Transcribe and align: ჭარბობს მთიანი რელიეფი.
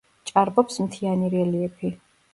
ჭარბობს 0.29 0.81
მთიანი 0.87 1.31
რელიეფი. 1.37 1.95